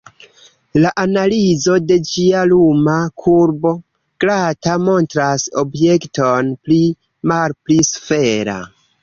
[0.83, 3.75] La analizo de ĝia luma kurbo,
[4.25, 6.81] glata, montras objekton pli
[7.35, 8.59] malpli sfera.